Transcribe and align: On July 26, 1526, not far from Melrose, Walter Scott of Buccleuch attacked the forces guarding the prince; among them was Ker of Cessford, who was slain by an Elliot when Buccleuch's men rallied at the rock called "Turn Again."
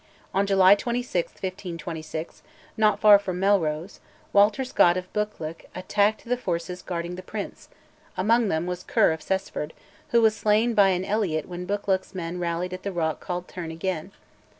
On 0.33 0.47
July 0.47 0.73
26, 0.73 1.33
1526, 1.33 2.41
not 2.75 2.99
far 2.99 3.19
from 3.19 3.39
Melrose, 3.39 3.99
Walter 4.33 4.63
Scott 4.65 4.97
of 4.97 5.13
Buccleuch 5.13 5.63
attacked 5.75 6.25
the 6.25 6.37
forces 6.37 6.81
guarding 6.81 7.13
the 7.17 7.21
prince; 7.21 7.69
among 8.17 8.47
them 8.47 8.65
was 8.65 8.81
Ker 8.83 9.11
of 9.11 9.21
Cessford, 9.21 9.73
who 10.09 10.19
was 10.23 10.35
slain 10.35 10.73
by 10.73 10.89
an 10.89 11.05
Elliot 11.05 11.47
when 11.47 11.67
Buccleuch's 11.67 12.15
men 12.15 12.39
rallied 12.39 12.73
at 12.73 12.81
the 12.81 12.91
rock 12.91 13.19
called 13.19 13.47
"Turn 13.47 13.69
Again." 13.69 14.11